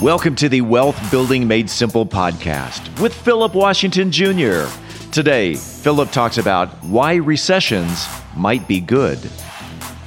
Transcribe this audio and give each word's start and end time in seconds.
Welcome 0.00 0.36
to 0.36 0.48
the 0.48 0.60
Wealth 0.60 1.10
Building 1.10 1.48
Made 1.48 1.68
Simple 1.68 2.06
podcast 2.06 3.00
with 3.00 3.12
Philip 3.12 3.52
Washington 3.52 4.12
Jr. 4.12 4.66
Today, 5.10 5.56
Philip 5.56 6.12
talks 6.12 6.38
about 6.38 6.68
why 6.84 7.16
recessions 7.16 8.06
might 8.36 8.68
be 8.68 8.78
good. 8.78 9.18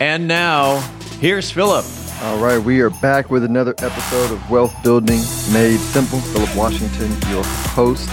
And 0.00 0.28
now, 0.28 0.78
here's 1.18 1.50
Philip. 1.50 1.84
All 2.22 2.38
right, 2.38 2.58
we 2.58 2.80
are 2.80 2.90
back 2.90 3.30
with 3.30 3.42
another 3.42 3.74
episode 3.78 4.30
of 4.30 4.48
Wealth 4.48 4.72
Building 4.84 5.18
Made 5.52 5.78
Simple. 5.78 6.20
Philip 6.20 6.54
Washington, 6.54 7.10
your 7.30 7.42
host. 7.44 8.08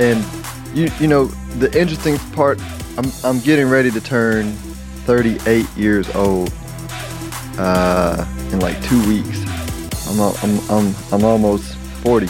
And 0.00 0.24
you 0.76 0.90
you 0.98 1.06
know, 1.06 1.26
the 1.58 1.66
interesting 1.78 2.18
part, 2.32 2.60
I'm 2.98 3.06
I'm 3.22 3.38
getting 3.38 3.68
ready 3.68 3.92
to 3.92 4.00
turn 4.00 4.50
38 5.06 5.68
years 5.76 6.12
old 6.16 6.52
uh, 7.56 8.26
in 8.50 8.58
like 8.58 8.82
two 8.82 8.98
weeks. 9.06 9.44
I'm, 10.08 10.20
I'm 10.20 10.70
I'm 10.70 10.94
I'm 11.12 11.24
almost 11.24 11.76
40. 12.02 12.28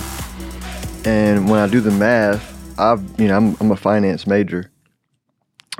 And 1.06 1.48
when 1.48 1.60
I 1.60 1.66
do 1.66 1.80
the 1.80 1.90
math, 1.92 2.78
I've 2.78 3.02
you 3.18 3.28
know, 3.28 3.38
I'm 3.38 3.56
I'm 3.58 3.70
a 3.70 3.76
finance 3.76 4.26
major 4.26 4.70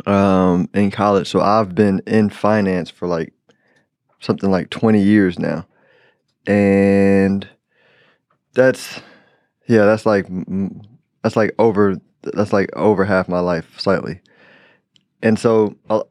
um, 0.04 0.68
in 0.74 0.90
college. 0.90 1.28
So 1.28 1.40
I've 1.40 1.74
been 1.74 2.02
in 2.06 2.28
finance 2.30 2.90
for 2.90 3.08
like 3.08 3.32
something 4.20 4.50
like 4.50 4.70
20 4.70 5.00
years 5.00 5.38
now. 5.38 5.66
And 6.46 7.48
that's, 8.54 9.00
yeah, 9.66 9.84
that's 9.84 10.06
like, 10.06 10.26
that's 11.22 11.36
like 11.36 11.54
over, 11.58 11.96
that's 12.22 12.52
like 12.52 12.70
over 12.76 13.04
half 13.04 13.28
my 13.28 13.40
life 13.40 13.78
slightly. 13.78 14.20
And 15.22 15.38
so 15.38 15.76
a, 15.88 16.02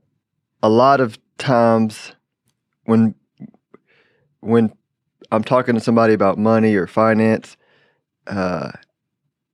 a 0.64 0.70
lot 0.70 1.00
of 1.00 1.18
times 1.38 2.14
when, 2.86 3.16
when 4.42 4.74
I'm 5.32 5.44
talking 5.44 5.76
to 5.76 5.82
somebody 5.82 6.14
about 6.14 6.38
money 6.38 6.76
or 6.76 6.88
finance, 6.88 7.58
uh, 8.28 8.72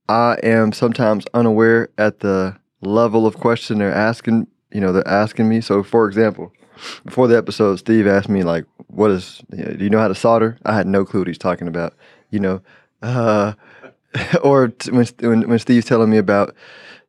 I 0.08 0.36
am 0.42 0.72
sometimes 0.72 1.24
unaware 1.32 1.88
at 1.96 2.20
the 2.20 2.56
level 2.82 3.26
of 3.26 3.38
question 3.38 3.78
they're 3.78 3.94
asking, 3.94 4.48
you 4.72 4.80
know, 4.80 4.92
they're 4.92 5.06
asking 5.06 5.48
me. 5.48 5.60
So, 5.60 5.82
for 5.82 6.06
example, 6.06 6.52
before 7.04 7.28
the 7.28 7.36
episode, 7.36 7.76
Steve 7.76 8.06
asked 8.06 8.28
me 8.28 8.42
like, 8.42 8.64
"What 8.88 9.10
is? 9.10 9.42
You 9.52 9.64
know, 9.64 9.72
do 9.74 9.84
you 9.84 9.90
know 9.90 9.98
how 9.98 10.08
to 10.08 10.14
solder?" 10.14 10.58
I 10.64 10.74
had 10.74 10.86
no 10.86 11.04
clue 11.04 11.20
what 11.20 11.28
he's 11.28 11.38
talking 11.38 11.68
about. 11.68 11.94
You 12.30 12.40
know, 12.40 12.62
uh, 13.02 13.54
or 14.42 14.68
t- 14.68 14.90
when, 14.90 15.06
when 15.20 15.48
when 15.48 15.58
Steve's 15.58 15.86
telling 15.86 16.10
me 16.10 16.18
about 16.18 16.54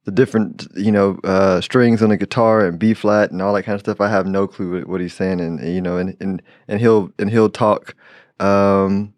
the 0.05 0.11
different 0.11 0.67
you 0.75 0.91
know 0.91 1.19
uh, 1.23 1.61
strings 1.61 2.01
on 2.01 2.11
a 2.11 2.17
guitar 2.17 2.65
and 2.65 2.77
B 2.77 2.93
flat 2.93 3.31
and 3.31 3.41
all 3.41 3.53
that 3.53 3.63
kind 3.63 3.75
of 3.75 3.81
stuff, 3.81 4.01
I 4.01 4.09
have 4.09 4.27
no 4.27 4.47
clue 4.47 4.79
what, 4.79 4.87
what 4.87 5.01
he's 5.01 5.13
saying, 5.13 5.39
and, 5.39 5.59
and, 5.59 5.73
you 5.73 5.81
know, 5.81 5.97
and 5.97 6.15
and 6.19 6.41
and 6.67 6.79
he'll 6.79 7.11
and 7.19 7.29
he'll 7.29 7.49
talk. 7.49 7.95
Um, 8.39 9.13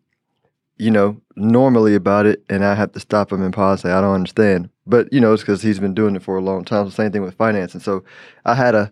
you 0.77 0.91
know, 0.91 1.21
normally 1.35 1.95
about 1.95 2.25
it, 2.25 2.43
and 2.49 2.63
I 2.63 2.75
have 2.75 2.91
to 2.93 2.99
stop 2.99 3.31
him 3.31 3.41
and 3.41 3.53
pause. 3.53 3.81
Say, 3.81 3.91
I 3.91 4.01
don't 4.01 4.15
understand, 4.15 4.69
but 4.85 5.11
you 5.11 5.19
know, 5.19 5.33
it's 5.33 5.43
because 5.43 5.61
he's 5.61 5.79
been 5.79 5.93
doing 5.93 6.15
it 6.15 6.23
for 6.23 6.37
a 6.37 6.41
long 6.41 6.63
time. 6.63 6.85
So 6.85 6.91
same 6.91 7.11
thing 7.11 7.21
with 7.21 7.35
finance, 7.35 7.73
and 7.73 7.83
so 7.83 8.03
I 8.45 8.55
had 8.55 8.75
a, 8.75 8.91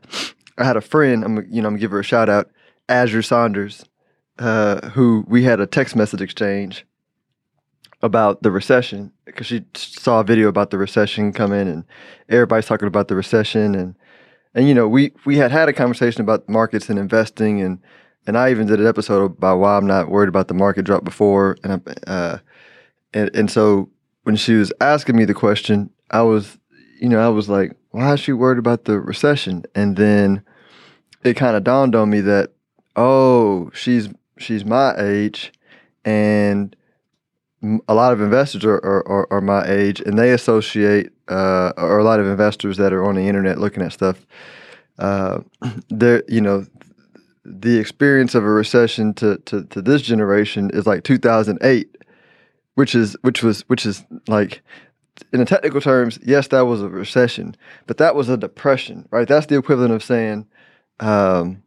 I 0.57 0.63
had 0.63 0.77
a 0.77 0.81
friend. 0.81 1.23
I'm, 1.23 1.37
you 1.49 1.61
know, 1.61 1.67
I'm 1.67 1.73
gonna 1.73 1.79
give 1.79 1.91
her 1.91 1.99
a 1.99 2.03
shout 2.03 2.29
out, 2.29 2.49
Azure 2.89 3.21
Saunders, 3.21 3.85
uh, 4.39 4.89
who 4.89 5.25
we 5.27 5.43
had 5.43 5.59
a 5.59 5.67
text 5.67 5.95
message 5.95 6.21
exchange 6.21 6.85
about 8.01 8.43
the 8.43 8.51
recession 8.51 9.13
because 9.23 9.47
she 9.47 9.63
saw 9.73 10.19
a 10.19 10.23
video 10.23 10.49
about 10.49 10.69
the 10.69 10.77
recession 10.77 11.31
coming, 11.31 11.67
and 11.67 11.85
everybody's 12.29 12.65
talking 12.65 12.87
about 12.87 13.07
the 13.07 13.15
recession, 13.15 13.75
and 13.75 13.95
and 14.53 14.67
you 14.67 14.73
know, 14.73 14.87
we 14.87 15.13
we 15.25 15.37
had 15.37 15.51
had 15.51 15.69
a 15.69 15.73
conversation 15.73 16.21
about 16.21 16.47
markets 16.47 16.89
and 16.89 16.99
investing 16.99 17.61
and 17.61 17.79
and 18.25 18.37
I 18.37 18.51
even 18.51 18.67
did 18.67 18.79
an 18.79 18.87
episode 18.87 19.23
about 19.23 19.59
why 19.59 19.77
I'm 19.77 19.87
not 19.87 20.09
worried 20.09 20.29
about 20.29 20.47
the 20.47 20.53
market 20.53 20.83
drop 20.83 21.03
before, 21.03 21.57
and 21.63 21.81
uh, 22.07 22.37
and 23.13 23.35
and 23.35 23.51
so 23.51 23.89
when 24.23 24.35
she 24.35 24.53
was 24.55 24.71
asking 24.81 25.15
me 25.15 25.25
the 25.25 25.33
question, 25.33 25.89
I 26.11 26.21
was, 26.21 26.57
you 26.99 27.09
know, 27.09 27.19
I 27.19 27.29
was 27.29 27.49
like, 27.49 27.75
why 27.91 28.13
is 28.13 28.19
she 28.19 28.33
worried 28.33 28.59
about 28.59 28.85
the 28.85 28.99
recession? 28.99 29.63
And 29.75 29.97
then 29.97 30.43
it 31.23 31.35
kind 31.35 31.55
of 31.55 31.63
dawned 31.63 31.95
on 31.95 32.09
me 32.09 32.21
that, 32.21 32.51
oh, 32.95 33.69
she's 33.73 34.09
she's 34.37 34.65
my 34.65 34.95
age, 34.97 35.51
and 36.05 36.75
a 37.87 37.93
lot 37.93 38.11
of 38.11 38.21
investors 38.21 38.65
are, 38.65 38.75
are, 38.75 39.27
are, 39.31 39.41
my 39.41 39.65
age, 39.65 40.01
and 40.01 40.19
they 40.19 40.31
associate, 40.31 41.11
uh, 41.29 41.71
or 41.77 41.97
a 41.97 42.03
lot 42.03 42.19
of 42.19 42.27
investors 42.27 42.75
that 42.75 42.91
are 42.91 43.05
on 43.05 43.15
the 43.15 43.27
internet 43.27 43.57
looking 43.57 43.81
at 43.81 43.93
stuff, 43.93 44.25
uh, 44.99 45.39
they're, 45.89 46.23
you 46.27 46.41
know, 46.41 46.65
the 47.45 47.77
experience 47.77 48.35
of 48.35 48.43
a 48.43 48.49
recession 48.49 49.13
to, 49.15 49.37
to, 49.45 49.65
to 49.65 49.81
this 49.81 50.01
generation 50.01 50.69
is 50.73 50.87
like 50.87 51.03
2008, 51.03 51.97
which 52.75 52.95
is 52.95 53.15
which 53.21 53.43
was 53.43 53.61
which 53.69 53.85
is 53.85 54.03
like 54.27 54.61
in 55.31 55.39
the 55.39 55.45
technical 55.45 55.81
terms, 55.81 56.19
yes, 56.23 56.47
that 56.49 56.61
was 56.61 56.81
a 56.81 56.89
recession, 56.89 57.55
but 57.85 57.97
that 57.97 58.15
was 58.15 58.29
a 58.29 58.37
depression, 58.37 59.07
right? 59.11 59.27
That's 59.27 59.45
the 59.45 59.57
equivalent 59.57 59.93
of 59.93 60.03
saying, 60.03 60.47
um, 60.99 61.61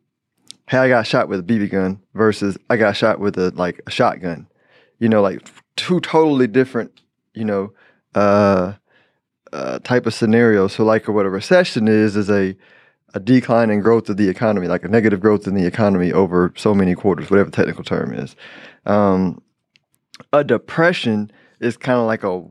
"Hey, 0.69 0.79
I 0.79 0.89
got 0.89 1.07
shot 1.07 1.29
with 1.29 1.41
a 1.41 1.43
BB 1.43 1.71
gun" 1.71 2.01
versus 2.15 2.59
"I 2.71 2.77
got 2.77 2.97
shot 2.97 3.21
with 3.21 3.39
a 3.39 3.51
like 3.51 3.81
a 3.87 3.91
shotgun." 3.91 4.49
You 4.99 5.09
know, 5.09 5.23
like 5.23 5.49
two 5.77 6.01
totally 6.01 6.47
different, 6.47 7.01
you 7.35 7.45
know, 7.45 7.73
uh, 8.15 8.75
uh, 9.53 9.79
type 9.81 10.07
of 10.07 10.15
scenarios. 10.15 10.73
So, 10.73 10.85
like, 10.85 11.07
what 11.07 11.27
a 11.27 11.31
recession 11.31 11.87
is 11.87 12.17
is 12.17 12.31
a 12.31 12.57
a 13.17 13.19
decline 13.19 13.71
in 13.71 13.81
growth 13.81 14.11
of 14.11 14.19
the 14.19 14.29
economy, 14.29 14.69
like 14.69 14.85
a 14.85 14.89
negative 14.89 15.21
growth 15.21 15.47
in 15.47 15.55
the 15.55 15.65
economy 15.65 16.13
over 16.13 16.53
so 16.55 16.75
many 16.75 16.95
quarters, 16.95 17.31
whatever 17.31 17.49
the 17.49 17.57
technical 17.57 17.83
term 17.83 18.13
is. 18.13 18.37
Um, 18.85 19.41
a 20.35 20.45
depression 20.45 21.33
is 21.59 21.79
kind 21.79 21.99
of 21.99 22.07
like 22.07 22.25
a 22.25 22.45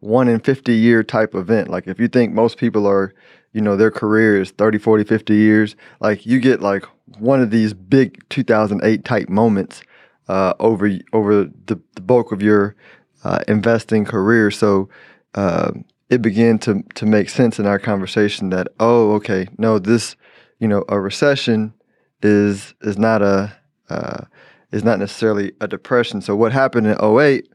one 0.00 0.28
in 0.28 0.40
50 0.40 0.72
year 0.72 1.02
type 1.02 1.34
event. 1.34 1.68
Like 1.68 1.86
if 1.86 2.00
you 2.00 2.08
think 2.08 2.32
most 2.32 2.56
people 2.56 2.86
are, 2.86 3.12
you 3.52 3.60
know, 3.60 3.76
their 3.76 3.90
career 3.90 4.40
is 4.40 4.50
30, 4.52 4.78
40, 4.78 5.04
50 5.04 5.34
years, 5.34 5.76
like 6.00 6.24
you 6.24 6.40
get 6.40 6.62
like 6.62 6.86
one 7.18 7.42
of 7.42 7.50
these 7.50 7.74
big 7.74 8.26
2008 8.30 9.04
type 9.04 9.28
moments 9.28 9.82
uh, 10.28 10.54
over 10.58 10.90
over 11.12 11.44
the, 11.44 11.78
the 11.96 12.00
bulk 12.00 12.32
of 12.32 12.40
your 12.40 12.74
uh, 13.24 13.40
investing 13.46 14.06
career. 14.06 14.50
So 14.50 14.88
uh, 15.34 15.72
it 16.12 16.20
began 16.20 16.58
to 16.58 16.82
to 16.94 17.06
make 17.06 17.30
sense 17.30 17.58
in 17.58 17.66
our 17.66 17.78
conversation 17.78 18.50
that 18.50 18.68
oh 18.78 19.12
okay 19.12 19.48
no 19.56 19.78
this 19.78 20.14
you 20.58 20.68
know 20.68 20.84
a 20.88 21.00
recession 21.00 21.72
is 22.22 22.74
is 22.82 22.98
not 22.98 23.22
a 23.22 23.52
uh, 23.88 24.24
is 24.72 24.84
not 24.84 24.98
necessarily 24.98 25.52
a 25.60 25.68
depression. 25.68 26.20
So 26.20 26.34
what 26.34 26.52
happened 26.52 26.86
in 26.86 26.96
08 27.02 27.48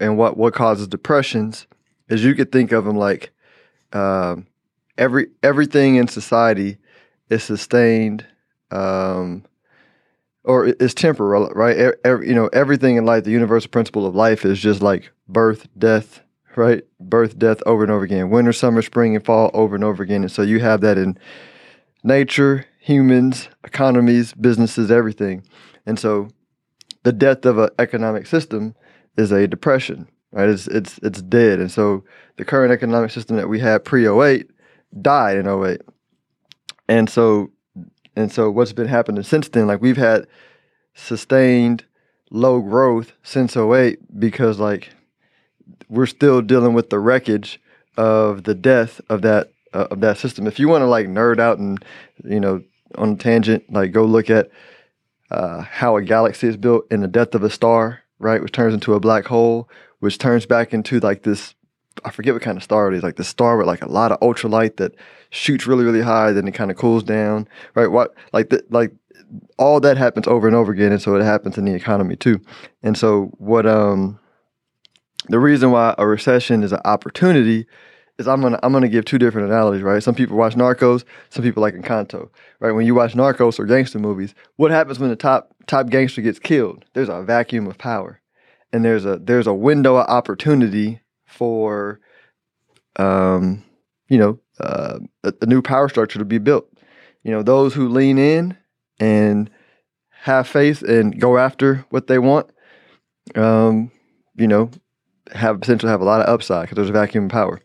and 0.00 0.18
what 0.18 0.36
what 0.36 0.54
causes 0.54 0.88
depressions 0.88 1.66
is 2.08 2.24
you 2.24 2.34
could 2.34 2.52
think 2.52 2.72
of 2.72 2.84
them 2.84 2.96
like 2.96 3.30
uh, 3.92 4.36
every 4.98 5.28
everything 5.42 5.96
in 5.96 6.08
society 6.08 6.78
is 7.30 7.42
sustained 7.42 8.26
um, 8.70 9.44
or 10.44 10.66
is 10.66 10.94
temporal 10.94 11.48
right? 11.54 11.94
Every, 12.04 12.28
you 12.28 12.34
know 12.34 12.48
everything 12.52 12.96
in 12.96 13.04
life 13.06 13.24
the 13.24 13.30
universal 13.30 13.70
principle 13.70 14.06
of 14.06 14.14
life 14.14 14.44
is 14.44 14.58
just 14.60 14.82
like 14.82 15.12
birth 15.28 15.66
death 15.78 16.20
right? 16.56 16.82
Birth, 16.98 17.38
death 17.38 17.62
over 17.66 17.82
and 17.82 17.92
over 17.92 18.04
again. 18.04 18.30
Winter, 18.30 18.52
summer, 18.52 18.82
spring, 18.82 19.14
and 19.14 19.24
fall 19.24 19.50
over 19.54 19.74
and 19.74 19.84
over 19.84 20.02
again. 20.02 20.22
And 20.22 20.32
so 20.32 20.42
you 20.42 20.60
have 20.60 20.80
that 20.80 20.98
in 20.98 21.18
nature, 22.02 22.66
humans, 22.80 23.48
economies, 23.64 24.32
businesses, 24.32 24.90
everything. 24.90 25.42
And 25.84 25.98
so 25.98 26.28
the 27.02 27.12
death 27.12 27.44
of 27.44 27.58
an 27.58 27.70
economic 27.78 28.26
system 28.26 28.74
is 29.16 29.32
a 29.32 29.46
depression, 29.46 30.08
right? 30.32 30.48
It's 30.48 30.66
it's 30.66 30.98
it's 31.02 31.22
dead. 31.22 31.60
And 31.60 31.70
so 31.70 32.04
the 32.36 32.44
current 32.44 32.72
economic 32.72 33.10
system 33.10 33.36
that 33.36 33.48
we 33.48 33.60
had 33.60 33.84
pre 33.84 34.08
08 34.08 34.50
died 35.00 35.36
in 35.36 35.46
08. 35.46 35.82
And 36.88 37.08
so 37.08 37.50
and 38.16 38.32
so 38.32 38.50
what's 38.50 38.72
been 38.72 38.88
happening 38.88 39.22
since 39.22 39.48
then, 39.48 39.66
like 39.66 39.82
we've 39.82 39.96
had 39.96 40.26
sustained 40.94 41.84
low 42.30 42.60
growth 42.60 43.12
since 43.22 43.56
08 43.56 44.18
because 44.18 44.58
like 44.58 44.90
we're 45.88 46.06
still 46.06 46.42
dealing 46.42 46.74
with 46.74 46.90
the 46.90 46.98
wreckage 46.98 47.60
of 47.96 48.44
the 48.44 48.54
death 48.54 49.00
of 49.08 49.22
that 49.22 49.52
uh, 49.72 49.88
of 49.90 50.00
that 50.00 50.18
system. 50.18 50.46
If 50.46 50.58
you 50.58 50.68
want 50.68 50.82
to 50.82 50.86
like 50.86 51.06
nerd 51.06 51.38
out 51.38 51.58
and 51.58 51.84
you 52.24 52.40
know 52.40 52.62
on 52.96 53.12
a 53.12 53.16
tangent, 53.16 53.70
like 53.72 53.92
go 53.92 54.04
look 54.04 54.30
at 54.30 54.50
uh, 55.30 55.62
how 55.62 55.96
a 55.96 56.02
galaxy 56.02 56.46
is 56.46 56.56
built 56.56 56.86
in 56.90 57.00
the 57.00 57.08
death 57.08 57.34
of 57.34 57.42
a 57.42 57.50
star, 57.50 58.02
right, 58.18 58.42
which 58.42 58.52
turns 58.52 58.74
into 58.74 58.94
a 58.94 59.00
black 59.00 59.26
hole, 59.26 59.68
which 60.00 60.18
turns 60.18 60.46
back 60.46 60.72
into 60.72 61.00
like 61.00 61.22
this. 61.22 61.54
I 62.04 62.10
forget 62.10 62.34
what 62.34 62.42
kind 62.42 62.58
of 62.58 62.62
star 62.62 62.92
it 62.92 62.96
is, 62.96 63.02
like 63.02 63.16
the 63.16 63.24
star 63.24 63.56
with 63.56 63.66
like 63.66 63.82
a 63.82 63.90
lot 63.90 64.12
of 64.12 64.20
ultralight 64.20 64.76
that 64.76 64.94
shoots 65.30 65.66
really, 65.66 65.84
really 65.84 66.02
high, 66.02 66.32
then 66.32 66.46
it 66.46 66.52
kind 66.52 66.70
of 66.70 66.76
cools 66.76 67.02
down, 67.02 67.48
right? 67.74 67.86
What 67.86 68.14
like 68.32 68.50
the, 68.50 68.62
like 68.70 68.92
all 69.58 69.80
that 69.80 69.96
happens 69.96 70.26
over 70.26 70.46
and 70.46 70.54
over 70.54 70.72
again, 70.72 70.92
and 70.92 71.00
so 71.00 71.16
it 71.16 71.24
happens 71.24 71.58
in 71.58 71.64
the 71.64 71.74
economy 71.74 72.16
too. 72.16 72.40
And 72.82 72.96
so 72.96 73.32
what 73.38 73.66
um 73.66 74.18
the 75.28 75.38
reason 75.38 75.70
why 75.70 75.94
a 75.98 76.06
recession 76.06 76.62
is 76.62 76.72
an 76.72 76.80
opportunity 76.84 77.66
is 78.18 78.26
I'm 78.26 78.40
gonna 78.40 78.58
I'm 78.62 78.72
gonna 78.72 78.88
give 78.88 79.04
two 79.04 79.18
different 79.18 79.48
analogies, 79.48 79.82
right? 79.82 80.02
Some 80.02 80.14
people 80.14 80.36
watch 80.36 80.54
Narcos, 80.54 81.04
some 81.28 81.42
people 81.42 81.60
like 81.60 81.74
Encanto, 81.74 82.30
right? 82.60 82.72
When 82.72 82.86
you 82.86 82.94
watch 82.94 83.14
Narcos 83.14 83.58
or 83.58 83.66
gangster 83.66 83.98
movies, 83.98 84.34
what 84.56 84.70
happens 84.70 84.98
when 84.98 85.10
the 85.10 85.16
top 85.16 85.54
top 85.66 85.88
gangster 85.88 86.22
gets 86.22 86.38
killed? 86.38 86.84
There's 86.94 87.08
a 87.08 87.22
vacuum 87.22 87.66
of 87.66 87.78
power, 87.78 88.20
and 88.72 88.84
there's 88.84 89.04
a 89.04 89.18
there's 89.18 89.46
a 89.46 89.54
window 89.54 89.96
of 89.96 90.08
opportunity 90.08 91.00
for, 91.26 92.00
um, 92.96 93.62
you 94.08 94.18
know, 94.18 94.38
uh, 94.60 94.98
a, 95.24 95.34
a 95.42 95.46
new 95.46 95.60
power 95.60 95.88
structure 95.88 96.18
to 96.18 96.24
be 96.24 96.38
built. 96.38 96.68
You 97.22 97.32
know, 97.32 97.42
those 97.42 97.74
who 97.74 97.88
lean 97.88 98.18
in 98.18 98.56
and 98.98 99.50
have 100.10 100.48
faith 100.48 100.82
and 100.82 101.20
go 101.20 101.36
after 101.36 101.84
what 101.90 102.06
they 102.06 102.18
want, 102.18 102.50
um, 103.34 103.90
you 104.36 104.48
know, 104.48 104.70
have 105.32 105.60
potentially 105.60 105.90
have 105.90 106.00
a 106.00 106.04
lot 106.04 106.20
of 106.20 106.28
upside 106.28 106.62
because 106.62 106.76
there's 106.76 106.90
a 106.90 106.92
vacuum 106.92 107.24
of 107.24 107.30
power. 107.30 107.60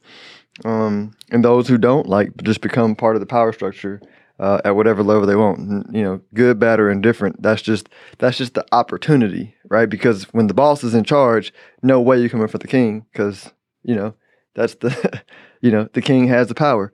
Um, 0.66 1.14
and 1.32 1.44
those 1.44 1.68
who 1.68 1.78
don't 1.78 2.08
like 2.08 2.36
just 2.44 2.62
become 2.62 2.96
part 2.96 3.16
of 3.16 3.20
the 3.20 3.26
power 3.26 3.54
structure 3.54 4.02
uh, 4.40 4.60
at 4.66 4.76
whatever 4.76 5.04
level 5.04 5.26
they 5.26 5.36
want. 5.36 5.94
You 5.94 6.04
know, 6.04 6.22
good, 6.34 6.60
bad, 6.60 6.80
or 6.80 6.90
indifferent. 6.90 7.42
That's 7.42 7.62
just 7.62 7.90
that's 8.18 8.38
just 8.38 8.56
the 8.56 8.66
opportunity, 8.72 9.56
right? 9.70 9.90
Because 9.90 10.24
when 10.34 10.48
the 10.48 10.54
boss 10.54 10.84
is 10.84 10.94
in 10.94 11.04
charge, 11.04 11.54
no 11.82 12.02
way 12.02 12.20
you 12.20 12.30
come 12.30 12.42
in 12.42 12.48
for 12.48 12.58
the 12.58 12.68
king 12.68 13.06
because 13.12 13.54
you 13.84 13.96
know 13.96 14.14
that's 14.56 14.76
the 14.76 15.22
you 15.62 15.72
know 15.72 15.88
the 15.94 16.02
king 16.02 16.28
has 16.28 16.48
the 16.48 16.56
power. 16.56 16.92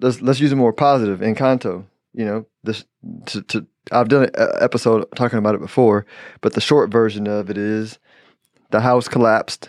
Let's 0.00 0.22
let's 0.22 0.40
use 0.40 0.52
it 0.52 0.56
more 0.56 0.72
positive. 0.72 1.20
Encanto, 1.20 1.84
you 2.14 2.24
know, 2.24 2.46
this 2.62 2.84
to, 3.26 3.42
to 3.42 3.66
I've 3.92 4.08
done 4.08 4.30
an 4.34 4.50
episode 4.60 5.06
talking 5.14 5.38
about 5.38 5.56
it 5.56 5.60
before, 5.60 6.06
but 6.40 6.54
the 6.54 6.60
short 6.60 6.90
version 6.90 7.26
of 7.26 7.50
it 7.50 7.58
is 7.58 7.98
the 8.74 8.80
house 8.80 9.06
collapsed 9.06 9.68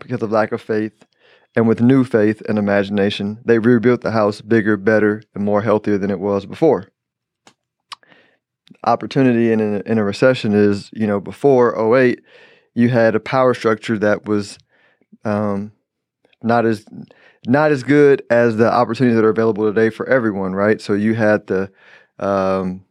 because 0.00 0.20
of 0.20 0.32
lack 0.32 0.50
of 0.50 0.60
faith 0.60 1.06
and 1.54 1.68
with 1.68 1.80
new 1.80 2.02
faith 2.02 2.42
and 2.48 2.58
imagination, 2.58 3.38
they 3.44 3.60
rebuilt 3.60 4.00
the 4.00 4.10
house 4.10 4.40
bigger, 4.40 4.76
better, 4.76 5.22
and 5.32 5.44
more 5.44 5.62
healthier 5.62 5.96
than 5.96 6.10
it 6.10 6.18
was 6.18 6.44
before. 6.44 6.88
Opportunity 8.82 9.52
in 9.52 9.60
a, 9.60 9.78
in 9.88 9.96
a 9.96 10.02
recession 10.02 10.54
is, 10.54 10.90
you 10.92 11.06
know, 11.06 11.20
before 11.20 11.96
08, 11.96 12.20
you 12.74 12.88
had 12.88 13.14
a 13.14 13.20
power 13.20 13.54
structure 13.54 13.96
that 13.96 14.24
was 14.24 14.58
um, 15.24 15.70
not 16.42 16.66
as 16.66 16.84
not 17.46 17.70
as 17.70 17.84
good 17.84 18.24
as 18.28 18.56
the 18.56 18.72
opportunities 18.72 19.14
that 19.14 19.24
are 19.24 19.30
available 19.30 19.72
today 19.72 19.88
for 19.88 20.08
everyone, 20.08 20.52
right? 20.52 20.80
So 20.80 20.94
you 20.94 21.14
had 21.14 21.46
the 21.46 21.70
um, 22.18 22.84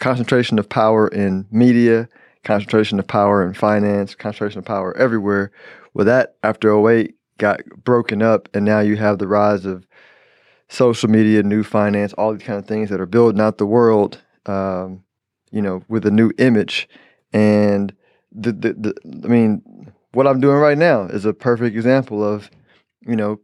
concentration 0.00 0.58
of 0.58 0.68
power 0.68 1.08
in 1.08 1.46
media, 1.50 2.10
concentration 2.44 2.98
of 2.98 3.06
power 3.06 3.46
in 3.46 3.54
finance, 3.54 4.14
concentration 4.14 4.58
of 4.58 4.64
power 4.64 4.96
everywhere. 4.96 5.50
Well, 5.94 6.06
that 6.06 6.36
after 6.42 6.88
08 6.88 7.14
got 7.38 7.60
broken 7.84 8.22
up, 8.22 8.48
and 8.54 8.64
now 8.64 8.80
you 8.80 8.96
have 8.96 9.18
the 9.18 9.28
rise 9.28 9.64
of 9.66 9.86
social 10.68 11.08
media, 11.08 11.42
new 11.42 11.62
finance, 11.62 12.12
all 12.14 12.32
these 12.32 12.46
kind 12.46 12.58
of 12.58 12.66
things 12.66 12.90
that 12.90 13.00
are 13.00 13.06
building 13.06 13.40
out 13.40 13.58
the 13.58 13.66
world, 13.66 14.22
um, 14.46 15.04
you 15.50 15.60
know, 15.60 15.82
with 15.88 16.06
a 16.06 16.10
new 16.10 16.32
image. 16.38 16.88
And 17.32 17.94
the, 18.32 18.52
the, 18.52 18.72
the, 18.72 19.22
I 19.24 19.28
mean, 19.28 19.92
what 20.12 20.26
I'm 20.26 20.40
doing 20.40 20.56
right 20.56 20.78
now 20.78 21.02
is 21.02 21.24
a 21.24 21.34
perfect 21.34 21.76
example 21.76 22.24
of, 22.24 22.50
you 23.06 23.16
know, 23.16 23.40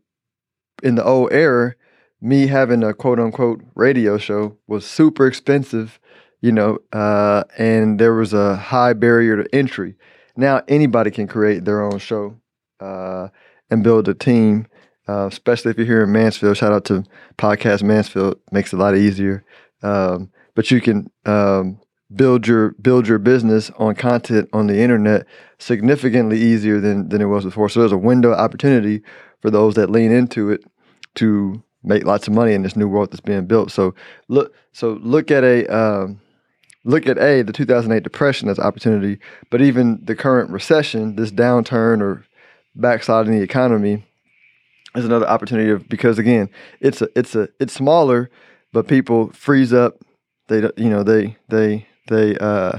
in 0.82 0.94
the 0.94 1.04
old 1.04 1.32
era, 1.32 1.74
me 2.20 2.46
having 2.46 2.82
a 2.82 2.94
quote 2.94 3.20
unquote 3.20 3.62
radio 3.74 4.18
show 4.18 4.56
was 4.66 4.86
super 4.86 5.26
expensive, 5.26 6.00
you 6.40 6.52
know, 6.52 6.78
uh, 6.92 7.44
and 7.56 7.98
there 7.98 8.14
was 8.14 8.32
a 8.32 8.56
high 8.56 8.92
barrier 8.92 9.42
to 9.42 9.54
entry. 9.54 9.94
Now 10.36 10.62
anybody 10.68 11.10
can 11.10 11.26
create 11.26 11.64
their 11.64 11.82
own 11.82 11.98
show. 11.98 12.36
Uh, 12.80 13.28
and 13.70 13.82
build 13.82 14.08
a 14.08 14.14
team, 14.14 14.66
uh, 15.08 15.26
especially 15.26 15.70
if 15.70 15.76
you're 15.76 15.86
here 15.86 16.04
in 16.04 16.12
Mansfield. 16.12 16.56
Shout 16.56 16.72
out 16.72 16.84
to 16.86 17.04
Podcast 17.36 17.82
Mansfield, 17.82 18.38
makes 18.52 18.72
it 18.72 18.76
a 18.76 18.78
lot 18.78 18.96
easier. 18.96 19.44
Um, 19.82 20.30
but 20.54 20.70
you 20.70 20.80
can 20.80 21.10
um, 21.24 21.80
build 22.14 22.46
your 22.46 22.70
build 22.82 23.06
your 23.06 23.18
business 23.18 23.70
on 23.78 23.94
content 23.94 24.48
on 24.52 24.66
the 24.66 24.78
internet 24.78 25.26
significantly 25.58 26.40
easier 26.40 26.80
than 26.80 27.08
than 27.08 27.22
it 27.22 27.26
was 27.26 27.44
before. 27.44 27.68
So 27.68 27.80
there's 27.80 27.92
a 27.92 27.98
window 27.98 28.32
opportunity 28.32 29.02
for 29.40 29.50
those 29.50 29.76
that 29.76 29.90
lean 29.90 30.10
into 30.10 30.50
it 30.50 30.64
to 31.16 31.62
make 31.84 32.04
lots 32.04 32.26
of 32.26 32.34
money 32.34 32.54
in 32.54 32.62
this 32.62 32.76
new 32.76 32.88
world 32.88 33.12
that's 33.12 33.20
being 33.20 33.46
built. 33.46 33.70
So 33.70 33.94
look, 34.26 34.52
so 34.72 34.98
look 35.00 35.30
at 35.30 35.44
a 35.44 35.66
um, 35.66 36.20
look 36.84 37.06
at 37.06 37.18
a 37.18 37.42
the 37.42 37.52
2008 37.52 38.02
depression 38.02 38.48
as 38.48 38.58
opportunity, 38.58 39.18
but 39.50 39.60
even 39.60 40.00
the 40.02 40.14
current 40.14 40.50
recession, 40.50 41.16
this 41.16 41.30
downturn 41.30 42.00
or 42.00 42.24
backsliding 42.74 43.32
the 43.32 43.42
economy 43.42 44.04
is 44.94 45.04
another 45.04 45.28
opportunity 45.28 45.70
of, 45.70 45.88
because 45.88 46.18
again, 46.18 46.48
it's 46.80 47.02
a 47.02 47.08
it's 47.14 47.34
a 47.34 47.48
it's 47.60 47.74
smaller, 47.74 48.30
but 48.72 48.88
people 48.88 49.30
freeze 49.32 49.72
up. 49.72 49.98
They 50.48 50.60
you 50.76 50.88
know 50.88 51.02
they 51.02 51.36
they 51.48 51.86
they 52.08 52.36
uh, 52.38 52.78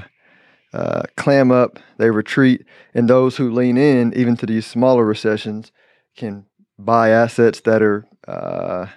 uh, 0.74 1.04
clam 1.18 1.52
up, 1.52 1.80
they 1.98 2.10
retreat, 2.10 2.66
and 2.94 3.10
those 3.10 3.38
who 3.38 3.52
lean 3.52 3.78
in, 3.78 4.14
even 4.16 4.36
to 4.38 4.46
these 4.46 4.66
smaller 4.66 5.06
recessions, 5.06 5.72
can 6.16 6.46
buy 6.78 7.10
assets 7.10 7.62
that 7.62 7.82
are 7.82 8.06
uh, 8.28 8.88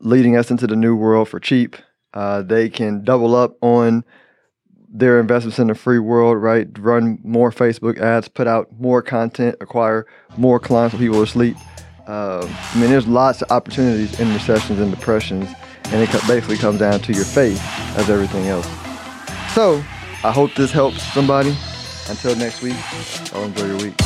leading 0.00 0.36
us 0.36 0.50
into 0.50 0.66
the 0.66 0.76
new 0.76 0.94
world 0.94 1.28
for 1.28 1.40
cheap. 1.40 1.76
Uh, 2.16 2.40
they 2.40 2.70
can 2.70 3.04
double 3.04 3.34
up 3.36 3.58
on 3.60 4.02
their 4.88 5.20
investments 5.20 5.58
in 5.58 5.66
the 5.66 5.74
free 5.74 5.98
world, 5.98 6.38
right? 6.38 6.66
Run 6.78 7.18
more 7.22 7.50
Facebook 7.50 8.00
ads, 8.00 8.26
put 8.26 8.46
out 8.46 8.68
more 8.80 9.02
content, 9.02 9.56
acquire 9.60 10.06
more 10.38 10.58
clients 10.58 10.94
when 10.94 11.02
people 11.02 11.20
are 11.20 11.24
asleep. 11.24 11.58
Uh, 12.06 12.48
I 12.72 12.80
mean, 12.80 12.88
there's 12.88 13.06
lots 13.06 13.42
of 13.42 13.52
opportunities 13.52 14.18
in 14.18 14.32
recessions 14.32 14.80
and 14.80 14.90
depressions, 14.90 15.50
and 15.90 16.02
it 16.02 16.10
basically 16.26 16.56
comes 16.56 16.78
down 16.78 17.00
to 17.00 17.12
your 17.12 17.26
faith 17.26 17.60
as 17.98 18.08
everything 18.08 18.46
else. 18.46 18.66
So, 19.52 19.84
I 20.24 20.32
hope 20.32 20.54
this 20.54 20.72
helps 20.72 21.02
somebody. 21.12 21.54
Until 22.08 22.34
next 22.36 22.62
week, 22.62 22.76
I'll 23.34 23.44
enjoy 23.44 23.66
your 23.66 23.76
week. 23.76 24.05